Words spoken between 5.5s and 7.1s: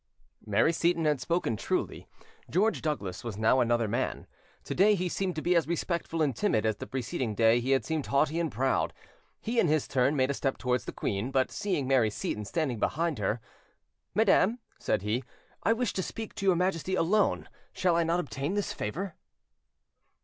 as respectful and timid as the